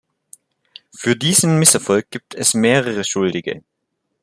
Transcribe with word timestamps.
Für 0.97 1.15
diesen 1.15 1.59
Misserfolg 1.59 2.09
gibt 2.09 2.33
es 2.33 2.55
mehrere 2.55 3.03
Schuldige. 3.03 3.61